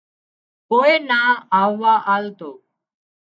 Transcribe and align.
ڪوئي 0.69 0.95
نا 1.09 1.19
آووا 1.59 1.93
آلتو 2.13 2.51